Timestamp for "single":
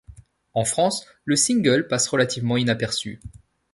1.35-1.87